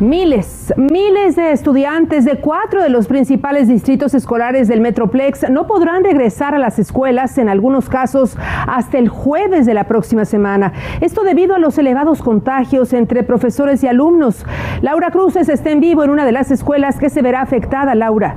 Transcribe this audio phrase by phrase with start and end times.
[0.00, 6.02] Miles, miles de estudiantes de cuatro de los principales distritos escolares del Metroplex no podrán
[6.02, 8.36] regresar a las escuelas, en algunos casos
[8.66, 10.72] hasta el jueves de la próxima semana.
[11.00, 14.44] Esto debido a los elevados contagios entre profesores y alumnos.
[14.82, 18.36] Laura Cruces está en vivo en una de las escuelas que se verá afectada, Laura.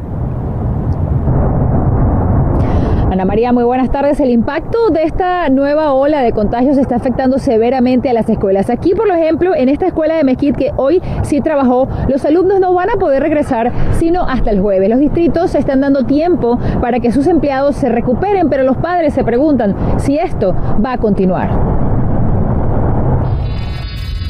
[3.17, 4.19] Ana María, muy buenas tardes.
[4.19, 8.69] El impacto de esta nueva ola de contagios está afectando severamente a las escuelas.
[8.69, 12.75] Aquí, por ejemplo, en esta escuela de Mesquite que hoy sí trabajó, los alumnos no
[12.75, 14.87] van a poder regresar sino hasta el jueves.
[14.87, 19.15] Los distritos se están dando tiempo para que sus empleados se recuperen, pero los padres
[19.15, 20.53] se preguntan si esto
[20.85, 21.49] va a continuar.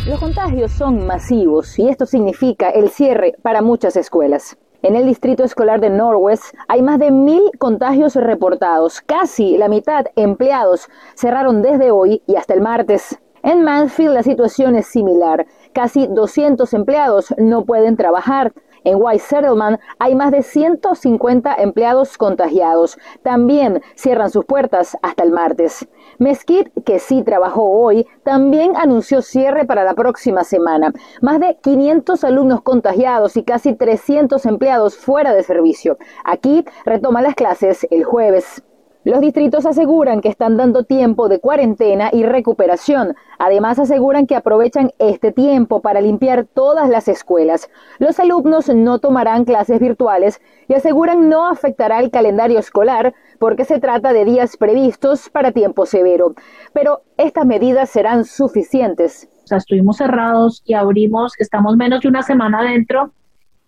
[0.08, 4.58] Los contagios son masivos y esto significa el cierre para muchas escuelas.
[4.84, 9.02] En el distrito escolar de Norwest hay más de mil contagios reportados.
[9.02, 13.20] Casi la mitad empleados cerraron desde hoy y hasta el martes.
[13.48, 15.48] En Mansfield la situación es similar.
[15.72, 18.52] Casi 200 empleados no pueden trabajar.
[18.84, 22.98] En White Settlement hay más de 150 empleados contagiados.
[23.24, 25.88] También cierran sus puertas hasta el martes.
[26.20, 30.92] Mesquite, que sí trabajó hoy, también anunció cierre para la próxima semana.
[31.22, 35.98] Más de 500 alumnos contagiados y casi 300 empleados fuera de servicio.
[36.26, 38.62] Aquí retoma las clases el jueves.
[39.08, 43.16] Los distritos aseguran que están dando tiempo de cuarentena y recuperación.
[43.40, 47.70] Además aseguran que aprovechan este tiempo para limpiar todas las escuelas.
[48.00, 53.80] Los alumnos no tomarán clases virtuales y aseguran no afectará el calendario escolar porque se
[53.80, 56.34] trata de días previstos para tiempo severo.
[56.74, 59.30] Pero estas medidas serán suficientes.
[59.46, 63.14] O sea, estuvimos cerrados y abrimos, estamos menos de una semana adentro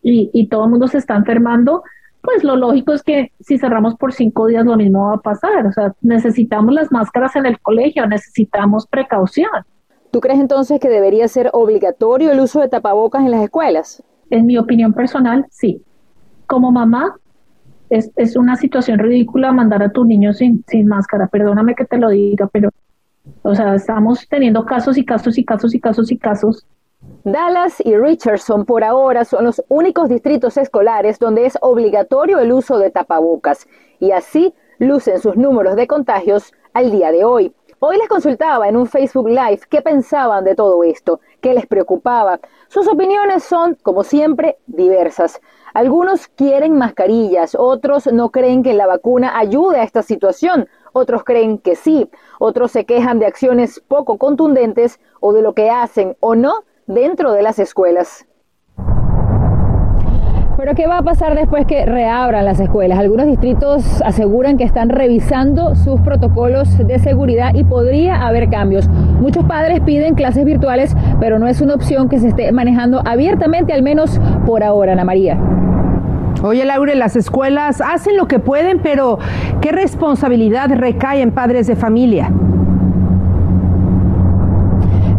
[0.03, 1.81] y, y todo el mundo se está enfermando
[2.21, 5.65] pues lo lógico es que si cerramos por cinco días lo mismo va a pasar.
[5.65, 9.49] O sea, necesitamos las máscaras en el colegio, necesitamos precaución.
[10.11, 14.03] ¿Tú crees entonces que debería ser obligatorio el uso de tapabocas en las escuelas?
[14.29, 15.81] En mi opinión personal, sí.
[16.47, 17.15] Como mamá,
[17.89, 21.27] es, es una situación ridícula mandar a tu niño sin, sin máscara.
[21.27, 22.69] Perdóname que te lo diga, pero,
[23.43, 26.65] o sea, estamos teniendo casos y casos y casos y casos y casos
[27.23, 32.79] Dallas y Richardson por ahora son los únicos distritos escolares donde es obligatorio el uso
[32.79, 33.67] de tapabocas
[33.99, 37.53] y así lucen sus números de contagios al día de hoy.
[37.79, 42.39] Hoy les consultaba en un Facebook Live qué pensaban de todo esto, qué les preocupaba.
[42.67, 45.39] Sus opiniones son, como siempre, diversas.
[45.73, 51.57] Algunos quieren mascarillas, otros no creen que la vacuna ayude a esta situación, otros creen
[51.57, 52.09] que sí,
[52.39, 57.33] otros se quejan de acciones poco contundentes o de lo que hacen o no dentro
[57.33, 58.25] de las escuelas.
[60.57, 62.99] Pero ¿qué va a pasar después que reabran las escuelas?
[62.99, 68.89] Algunos distritos aseguran que están revisando sus protocolos de seguridad y podría haber cambios.
[68.89, 73.71] Muchos padres piden clases virtuales, pero no es una opción que se esté manejando abiertamente,
[73.71, 75.39] al menos por ahora, Ana María.
[76.43, 79.19] Oye, Laura, las escuelas hacen lo que pueden, pero
[79.61, 82.31] ¿qué responsabilidad recae en padres de familia?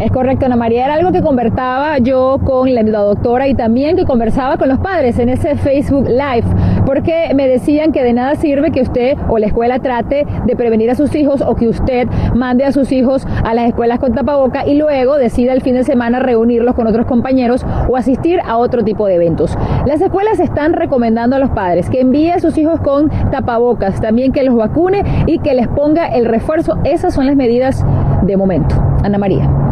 [0.01, 0.85] Es correcto, Ana María.
[0.85, 5.19] Era algo que conversaba yo con la, doctora y también que conversaba con los padres
[5.19, 6.47] en ese Facebook Live,
[6.87, 10.89] porque me decían que de nada sirve que usted o la escuela trate de prevenir
[10.89, 14.65] a sus hijos o que usted mande a sus hijos a las escuelas con tapaboca
[14.65, 18.83] y luego decida el fin de semana reunirlos con otros compañeros o asistir a otro
[18.83, 19.55] tipo de eventos.
[19.85, 24.31] Las escuelas están recomendando a los padres que envíe a sus hijos con tapabocas, también
[24.31, 26.79] que los vacune y que les ponga el refuerzo.
[26.85, 27.85] Esas son las medidas
[28.23, 28.75] de momento.
[29.03, 29.70] Ana María.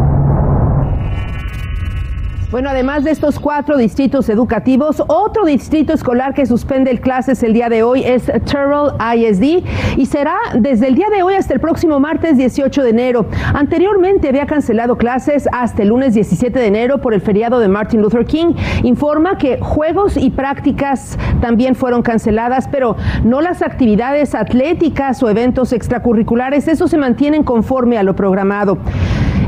[2.50, 7.52] Bueno, además de estos cuatro distritos educativos, otro distrito escolar que suspende el clases el
[7.52, 9.64] día de hoy es Terrell ISD
[9.96, 13.26] y será desde el día de hoy hasta el próximo martes 18 de enero.
[13.54, 18.02] Anteriormente había cancelado clases hasta el lunes 17 de enero por el feriado de Martin
[18.02, 18.54] Luther King.
[18.82, 25.72] Informa que juegos y prácticas también fueron canceladas, pero no las actividades atléticas o eventos
[25.72, 26.66] extracurriculares.
[26.66, 28.76] Eso se mantienen conforme a lo programado.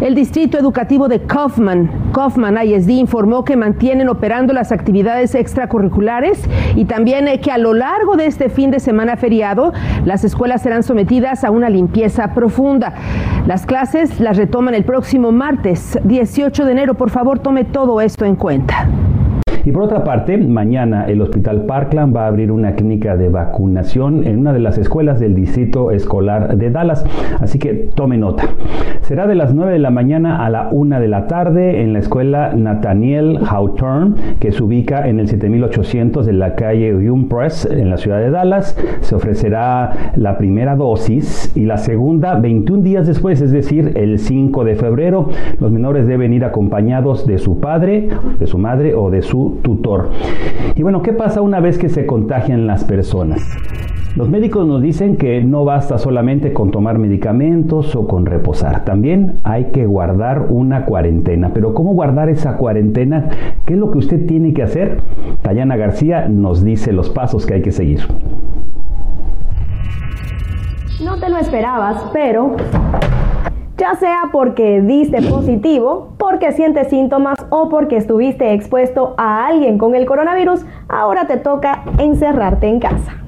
[0.03, 6.43] El Distrito Educativo de Kaufman, Kaufman ISD, informó que mantienen operando las actividades extracurriculares
[6.75, 9.73] y también eh, que a lo largo de este fin de semana feriado,
[10.05, 12.95] las escuelas serán sometidas a una limpieza profunda.
[13.47, 16.95] Las clases las retoman el próximo martes 18 de enero.
[16.95, 18.89] Por favor, tome todo esto en cuenta.
[19.65, 24.27] Y por otra parte, mañana el Hospital Parkland va a abrir una clínica de vacunación
[24.27, 27.05] en una de las escuelas del Distrito Escolar de Dallas.
[27.41, 28.45] Así que tome nota.
[29.03, 32.01] Será de las 9 de la mañana a la 1 de la tarde en la
[32.01, 37.91] escuela Nathaniel Hawthorne, que se ubica en el 7800 de la calle Hume Press en
[37.91, 38.77] la ciudad de Dallas.
[39.01, 44.65] Se ofrecerá la primera dosis y la segunda 21 días después, es decir, el 5
[44.65, 45.29] de febrero.
[45.61, 48.09] Los menores deben ir acompañados de su padre,
[48.39, 50.11] de su madre o de su tutor.
[50.75, 53.47] Y bueno, ¿qué pasa una vez que se contagian las personas?
[54.15, 59.37] Los médicos nos dicen que no basta solamente con tomar medicamentos o con reposar, también
[59.43, 61.53] hay que guardar una cuarentena.
[61.55, 63.31] Pero ¿cómo guardar esa cuarentena?
[63.65, 64.99] ¿Qué es lo que usted tiene que hacer?
[65.41, 68.01] Tayana García nos dice los pasos que hay que seguir.
[71.03, 72.55] No te lo esperabas, pero
[73.83, 79.97] ya sea porque diste positivo, porque sientes síntomas o porque estuviste expuesto a alguien con
[79.97, 83.23] el coronavirus, ahora te toca encerrarte en casa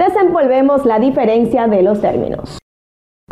[0.00, 2.58] desenvolvemos la diferencia de los términos.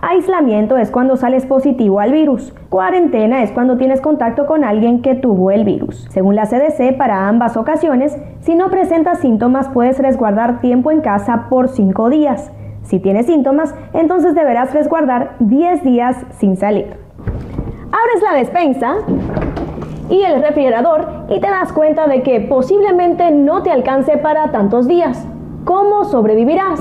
[0.00, 2.52] Aislamiento es cuando sales positivo al virus.
[2.69, 6.06] Cuarentena es cuando tienes contacto con alguien que tuvo el virus.
[6.10, 11.46] Según la CDC, para ambas ocasiones, si no presentas síntomas puedes resguardar tiempo en casa
[11.49, 12.52] por 5 días.
[12.88, 16.87] Si tienes síntomas, entonces deberás resguardar 10 días sin salir.
[17.93, 18.96] Abres la despensa
[20.08, 24.88] y el refrigerador y te das cuenta de que posiblemente no te alcance para tantos
[24.88, 25.29] días.
[25.64, 26.81] ¿Cómo sobrevivirás?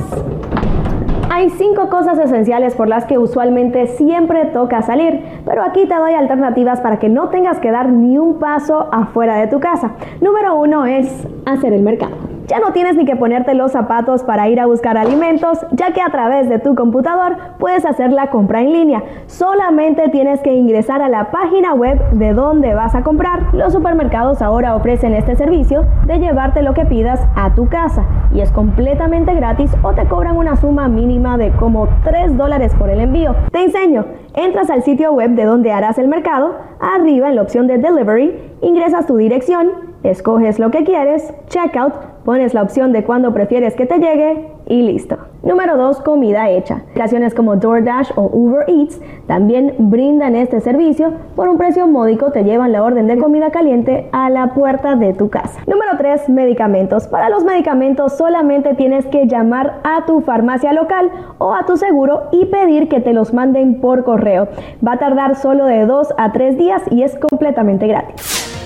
[1.30, 6.14] Hay cinco cosas esenciales por las que usualmente siempre toca salir, pero aquí te doy
[6.14, 9.92] alternativas para que no tengas que dar ni un paso afuera de tu casa.
[10.22, 12.27] Número uno es hacer el mercado.
[12.48, 16.02] Ya no tienes ni que ponerte los zapatos para ir a buscar alimentos, ya que
[16.02, 19.04] a través de tu computador puedes hacer la compra en línea.
[19.26, 23.54] Solamente tienes que ingresar a la página web de donde vas a comprar.
[23.54, 28.40] Los supermercados ahora ofrecen este servicio de llevarte lo que pidas a tu casa y
[28.40, 33.02] es completamente gratis o te cobran una suma mínima de como 3 dólares por el
[33.02, 33.36] envío.
[33.52, 34.06] Te enseño.
[34.36, 38.54] Entras al sitio web de donde harás el mercado, arriba en la opción de Delivery,
[38.62, 43.86] ingresas tu dirección, escoges lo que quieres, checkout, pones la opción de cuándo prefieres que
[43.86, 45.18] te llegue y listo.
[45.44, 46.02] Número 2.
[46.02, 46.82] Comida hecha.
[46.90, 51.14] Aplicaciones como DoorDash o Uber Eats también brindan este servicio.
[51.38, 55.14] Por un precio módico te llevan la orden de comida caliente a la puerta de
[55.14, 55.62] tu casa.
[55.68, 56.28] Número 3.
[56.28, 57.08] Medicamentos.
[57.08, 62.24] Para los medicamentos solamente tienes que llamar a tu farmacia local o a tu seguro
[62.34, 64.50] y pedir que te los manden por correo.
[64.86, 68.37] Va a tardar solo de 2 a 3 días y es completamente gratis.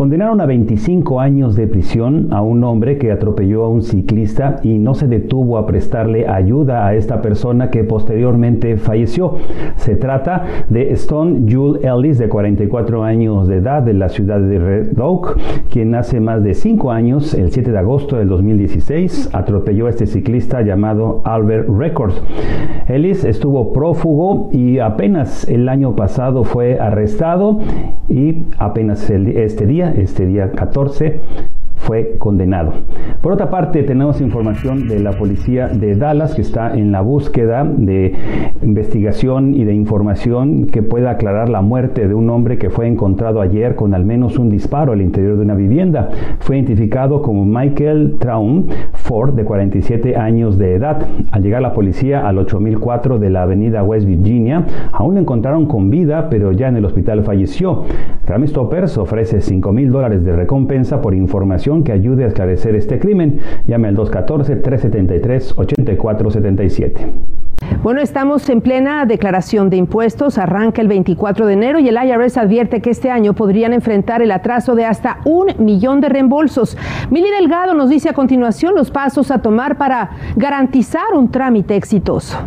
[0.00, 4.78] Condenaron a 25 años de prisión a un hombre que atropelló a un ciclista y
[4.78, 9.34] no se detuvo a prestarle ayuda a esta persona que posteriormente falleció.
[9.76, 14.58] Se trata de Stone Jewel Ellis, de 44 años de edad, de la ciudad de
[14.58, 15.36] Red Oak,
[15.68, 20.06] quien hace más de 5 años, el 7 de agosto del 2016, atropelló a este
[20.06, 22.22] ciclista llamado Albert Records.
[22.88, 27.58] Ellis estuvo prófugo y apenas el año pasado fue arrestado
[28.08, 31.20] y apenas este día este día 14
[31.90, 32.72] fue condenado.
[33.20, 37.64] Por otra parte, tenemos información de la policía de Dallas que está en la búsqueda
[37.64, 38.14] de
[38.62, 43.40] investigación y de información que pueda aclarar la muerte de un hombre que fue encontrado
[43.40, 46.10] ayer con al menos un disparo al interior de una vivienda.
[46.38, 51.04] Fue identificado como Michael Traum Ford, de 47 años de edad.
[51.32, 55.90] Al llegar la policía al 8004 de la avenida West Virginia, aún lo encontraron con
[55.90, 57.82] vida, pero ya en el hospital falleció.
[58.26, 62.98] Crime Stoppers ofrece 5 mil dólares de recompensa por información que ayude a esclarecer este
[62.98, 63.40] crimen.
[63.66, 66.92] Llame al 214-373-8477.
[67.82, 72.36] Bueno, estamos en plena declaración de impuestos, arranca el 24 de enero y el IRS
[72.36, 76.76] advierte que este año podrían enfrentar el atraso de hasta un millón de reembolsos.
[77.10, 82.38] Mili Delgado nos dice a continuación los pasos a tomar para garantizar un trámite exitoso.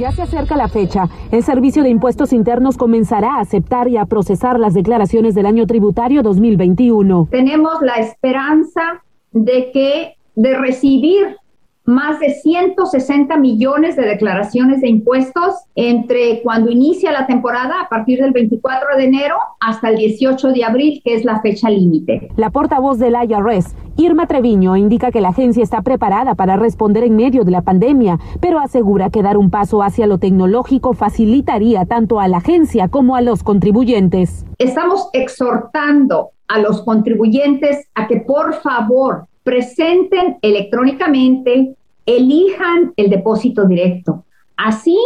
[0.00, 1.10] Ya se acerca la fecha.
[1.30, 5.66] El Servicio de Impuestos Internos comenzará a aceptar y a procesar las declaraciones del año
[5.66, 7.28] tributario 2021.
[7.30, 9.02] Tenemos la esperanza
[9.32, 11.36] de que de recibir
[11.90, 18.20] más de 160 millones de declaraciones de impuestos entre cuando inicia la temporada a partir
[18.20, 22.30] del 24 de enero hasta el 18 de abril, que es la fecha límite.
[22.36, 27.16] La portavoz del IRS, Irma Treviño, indica que la agencia está preparada para responder en
[27.16, 32.20] medio de la pandemia, pero asegura que dar un paso hacia lo tecnológico facilitaría tanto
[32.20, 34.46] a la agencia como a los contribuyentes.
[34.58, 41.74] Estamos exhortando a los contribuyentes a que por favor presenten electrónicamente
[42.16, 44.24] elijan el depósito directo.
[44.56, 44.98] Así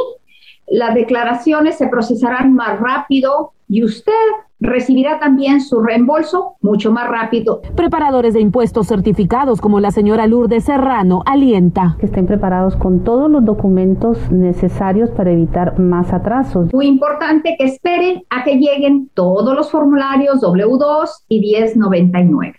[0.67, 4.13] las declaraciones se procesarán más rápido y usted
[4.61, 7.61] recibirá también su reembolso mucho más rápido.
[7.75, 11.97] Preparadores de impuestos certificados como la señora Lourdes Serrano alienta.
[11.99, 16.73] Que estén preparados con todos los documentos necesarios para evitar más atrasos.
[16.73, 22.55] Muy importante que esperen a que lleguen todos los formularios W2 y 1099.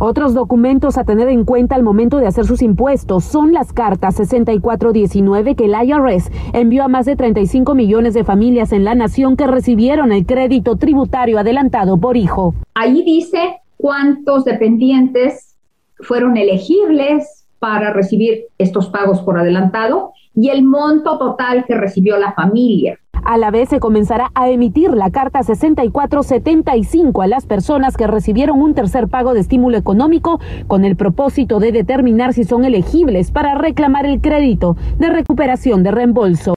[0.00, 4.16] Otros documentos a tener en cuenta al momento de hacer sus impuestos son las cartas
[4.16, 9.36] 6419 que el IRS envió a más de 35 millones de familias en la nación
[9.36, 12.54] que recibieron el crédito tributario adelantado por hijo.
[12.74, 15.56] Ahí dice cuántos dependientes
[16.00, 22.32] fueron elegibles para recibir estos pagos por adelantado y el monto total que recibió la
[22.32, 22.98] familia.
[23.24, 28.60] A la vez se comenzará a emitir la carta 6475 a las personas que recibieron
[28.60, 33.54] un tercer pago de estímulo económico con el propósito de determinar si son elegibles para
[33.54, 36.54] reclamar el crédito de recuperación de reembolso.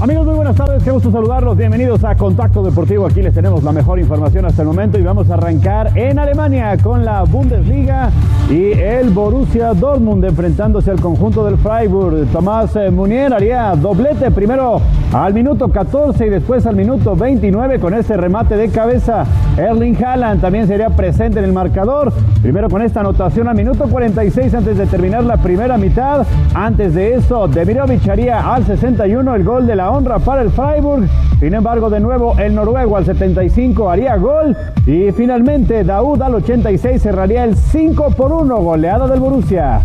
[0.00, 1.56] Amigos, muy buenas tardes, qué gusto saludarlos.
[1.56, 3.06] Bienvenidos a Contacto Deportivo.
[3.06, 6.76] Aquí les tenemos la mejor información hasta el momento y vamos a arrancar en Alemania
[6.82, 8.10] con la Bundesliga
[8.50, 12.26] y el Borussia Dortmund enfrentándose al conjunto del Freiburg.
[12.32, 14.80] Tomás eh, Munier haría doblete primero
[15.12, 19.24] al minuto 14 y después al minuto 29 con este remate de cabeza.
[19.56, 22.12] Erling Haaland también sería presente en el marcador.
[22.42, 26.26] Primero con esta anotación al minuto 46 antes de terminar la primera mitad.
[26.52, 31.08] Antes de eso, Demirovic haría al 61 el gol de la honra para el Freiburg.
[31.40, 37.02] Sin embargo, de nuevo el noruego al 75 haría gol y finalmente Daud al 86
[37.02, 39.82] cerraría el 5 por 1 goleada del Borussia.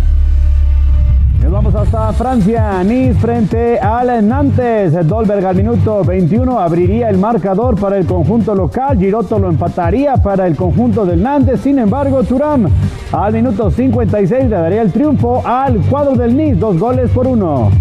[1.41, 5.07] Nos vamos hasta Francia, Nice frente al Nantes.
[5.07, 8.99] Dolberg al minuto 21 abriría el marcador para el conjunto local.
[8.99, 11.61] Giroto lo empataría para el conjunto del Nantes.
[11.61, 12.67] Sin embargo, Turam
[13.11, 16.55] al minuto 56 le daría el triunfo al cuadro del Nice.
[16.55, 17.71] Dos goles por uno.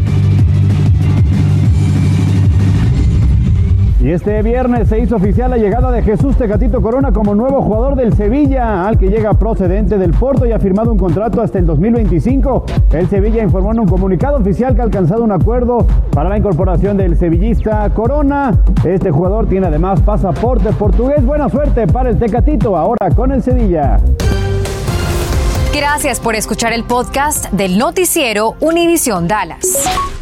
[4.00, 7.96] Y este viernes se hizo oficial la llegada de Jesús Tecatito Corona como nuevo jugador
[7.96, 11.66] del Sevilla, al que llega procedente del Porto y ha firmado un contrato hasta el
[11.66, 12.64] 2025.
[12.92, 16.96] El Sevilla informó en un comunicado oficial que ha alcanzado un acuerdo para la incorporación
[16.96, 18.56] del sevillista Corona.
[18.84, 21.26] Este jugador tiene además pasaporte portugués.
[21.26, 23.98] Buena suerte para el Tecatito ahora con el Sevilla.
[25.74, 30.07] Gracias por escuchar el podcast del noticiero Univisión Dallas.